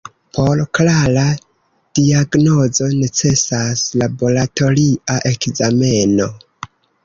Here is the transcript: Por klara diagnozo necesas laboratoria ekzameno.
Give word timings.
Por 0.35 0.61
klara 0.77 1.25
diagnozo 1.99 2.89
necesas 3.03 3.85
laboratoria 4.03 5.21
ekzameno. 5.35 6.33